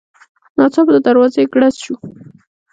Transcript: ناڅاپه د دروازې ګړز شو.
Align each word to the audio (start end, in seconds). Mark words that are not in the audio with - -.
ناڅاپه 0.57 0.91
د 0.93 0.97
دروازې 1.07 1.43
ګړز 1.53 1.75
شو. 1.83 1.95